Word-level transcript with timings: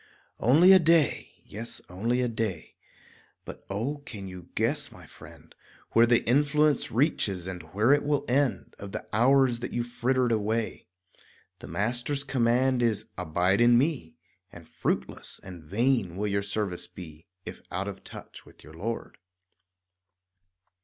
Only 0.39 0.73
a 0.73 0.79
day, 0.79 1.29
yes, 1.45 1.79
only 1.87 2.21
a 2.21 2.27
day! 2.27 2.75
But 3.45 3.63
oh, 3.69 3.97
can 3.99 4.27
you 4.27 4.49
guess, 4.55 4.91
my 4.91 5.05
friend, 5.05 5.53
Where 5.91 6.07
the 6.07 6.27
influence 6.27 6.89
reaches, 6.91 7.45
and 7.45 7.61
where 7.71 7.93
it 7.93 8.01
will 8.03 8.25
end 8.27 8.73
Of 8.79 8.93
the 8.93 9.07
hours 9.13 9.59
that 9.59 9.73
you 9.73 9.83
frittered 9.83 10.31
away? 10.31 10.87
The 11.59 11.67
Master's 11.67 12.23
command 12.23 12.81
is 12.81 13.09
"Abide 13.15 13.61
in 13.61 13.77
me" 13.77 14.15
And 14.51 14.67
fruitless 14.67 15.39
and 15.43 15.63
vain 15.65 16.15
will 16.17 16.25
your 16.27 16.41
service 16.41 16.87
be 16.87 17.27
If 17.45 17.61
"out 17.69 17.87
of 17.87 18.03
touch" 18.03 18.43
with 18.43 18.63
your 18.63 18.73
Lord. 18.73 19.19